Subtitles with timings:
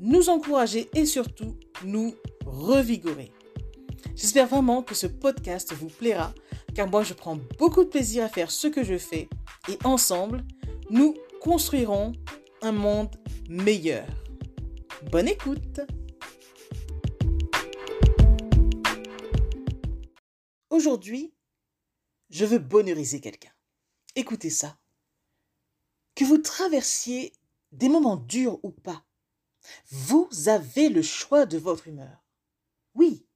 [0.00, 3.32] nous encourager et surtout nous revigorer.
[4.14, 6.34] J'espère vraiment que ce podcast vous plaira,
[6.74, 9.28] car moi je prends beaucoup de plaisir à faire ce que je fais
[9.68, 10.44] et ensemble,
[10.90, 12.12] nous construirons
[12.62, 13.14] un monde
[13.48, 14.06] meilleur.
[15.10, 15.80] Bonne écoute
[20.70, 21.34] Aujourd'hui,
[22.30, 23.50] je veux bonheuriser quelqu'un.
[24.14, 24.78] Écoutez ça.
[26.14, 27.32] Que vous traversiez
[27.72, 29.04] des moments durs ou pas,
[29.90, 32.24] vous avez le choix de votre humeur.
[32.94, 33.26] Oui.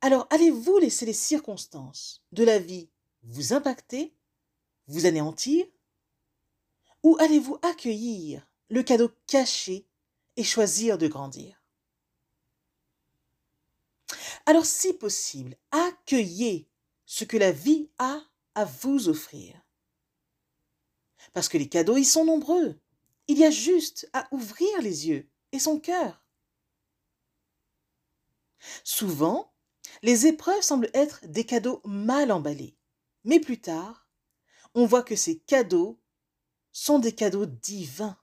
[0.00, 2.90] Alors allez-vous laisser les circonstances de la vie
[3.22, 4.14] vous impacter,
[4.86, 5.66] vous anéantir?
[7.02, 9.86] Ou allez-vous accueillir le cadeau caché
[10.36, 11.62] et choisir de grandir?
[14.46, 16.68] Alors si possible, accueillez
[17.06, 18.20] ce que la vie a
[18.54, 19.60] à vous offrir.
[21.32, 22.78] Parce que les cadeaux y sont nombreux.
[23.28, 26.24] Il y a juste à ouvrir les yeux et son cœur.
[28.84, 29.52] Souvent,
[30.02, 32.76] les épreuves semblent être des cadeaux mal emballés,
[33.24, 34.08] mais plus tard,
[34.74, 36.00] on voit que ces cadeaux
[36.72, 38.18] sont des cadeaux divins.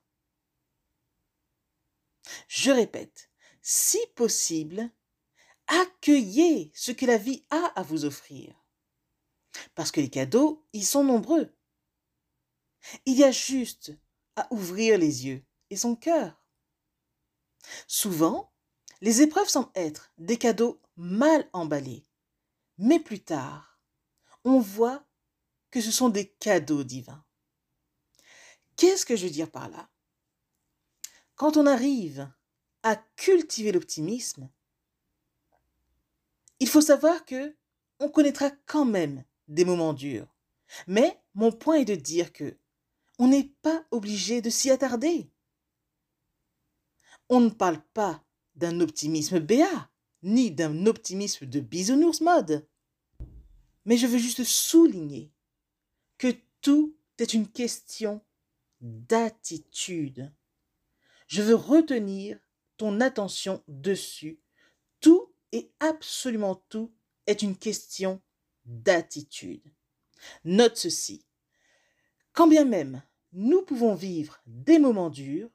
[2.48, 3.30] Je répète,
[3.62, 4.92] si possible,
[5.68, 8.56] accueillez ce que la vie a à vous offrir.
[9.76, 11.54] Parce que les cadeaux, ils sont nombreux.
[13.06, 13.94] Il y a juste
[14.38, 16.42] à ouvrir les yeux et son cœur.
[17.88, 18.54] Souvent,
[19.02, 22.06] les épreuves semblent être des cadeaux mal emballés,
[22.78, 23.80] mais plus tard,
[24.46, 25.04] on voit
[25.72, 27.24] que ce sont des cadeaux divins.
[28.78, 29.90] Qu'est-ce que je veux dire par là?
[31.36, 32.32] Quand on arrive
[32.84, 34.50] à cultiver l'optimisme,
[36.60, 37.56] il faut savoir que
[38.00, 40.28] on connaîtra quand même des moments durs.
[40.86, 42.58] Mais mon point est de dire que
[43.20, 45.30] on n'est pas obligé de s'y attarder.
[47.30, 48.24] On ne parle pas
[48.56, 49.90] d'un optimisme béat,
[50.24, 52.68] ni d'un optimisme de bisounours mode.
[53.86, 55.32] Mais je veux juste souligner
[56.18, 58.22] que tout est une question
[58.82, 60.32] d'attitude.
[61.28, 62.40] Je veux retenir
[62.78, 64.40] ton attention dessus.
[65.00, 66.94] Tout et absolument tout
[67.26, 68.22] est une question
[68.66, 69.64] d'attitude.
[70.44, 71.26] Note ceci.
[72.34, 73.02] Quand bien même
[73.34, 75.50] nous pouvons vivre des moments durs,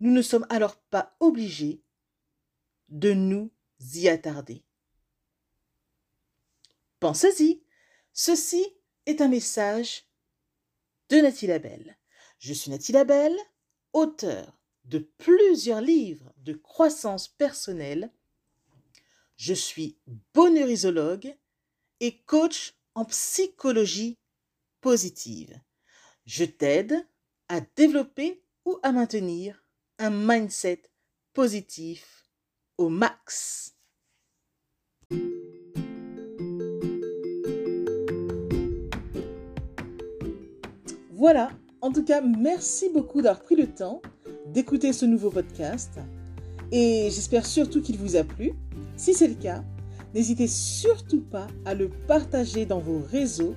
[0.00, 1.82] nous ne sommes alors pas obligés
[2.88, 3.50] de nous
[3.94, 4.64] y attarder.
[7.00, 7.62] Pensez-y,
[8.12, 8.64] ceci
[9.06, 10.04] est un message
[11.08, 11.98] de Nathalie Labelle.
[12.38, 13.36] Je suis Nathalie Labelle,
[13.92, 18.12] auteur de plusieurs livres de croissance personnelle.
[19.36, 19.98] Je suis
[20.34, 21.36] bonheurisologue
[22.00, 24.18] et coach en psychologie
[24.80, 25.60] positive.
[26.30, 27.06] Je t'aide
[27.48, 29.64] à développer ou à maintenir
[29.98, 30.82] un mindset
[31.32, 32.28] positif
[32.76, 33.74] au max.
[41.12, 41.48] Voilà,
[41.80, 44.02] en tout cas, merci beaucoup d'avoir pris le temps
[44.48, 45.98] d'écouter ce nouveau podcast
[46.70, 48.52] et j'espère surtout qu'il vous a plu.
[48.98, 49.64] Si c'est le cas,
[50.12, 53.56] n'hésitez surtout pas à le partager dans vos réseaux